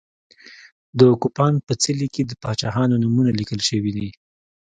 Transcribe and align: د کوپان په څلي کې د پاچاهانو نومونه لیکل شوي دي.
د 0.99 1.01
کوپان 1.21 1.53
په 1.67 1.73
څلي 1.83 2.07
کې 2.13 2.21
د 2.25 2.31
پاچاهانو 2.43 3.01
نومونه 3.03 3.31
لیکل 3.39 3.59
شوي 3.69 3.91
دي. 3.97 4.09